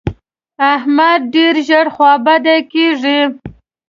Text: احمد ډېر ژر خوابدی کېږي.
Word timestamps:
احمد 0.73 1.19
ډېر 1.35 1.53
ژر 1.67 1.85
خوابدی 1.95 2.57
کېږي. 2.73 3.19